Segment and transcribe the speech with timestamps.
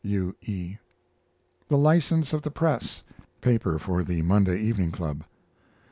[0.03, 0.35] U.
[0.41, 0.77] E.
[1.67, 3.03] THE LICENSE OF THE PRESS
[3.39, 5.25] paper for The Monday Evening Club.